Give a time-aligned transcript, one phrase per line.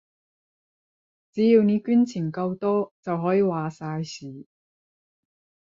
[1.31, 4.47] 只要你捐錢夠多，就可以話晒事